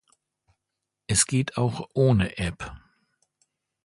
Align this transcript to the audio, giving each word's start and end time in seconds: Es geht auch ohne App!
Es 1.05 1.27
geht 1.27 1.57
auch 1.57 1.91
ohne 1.93 2.35
App! 2.39 2.71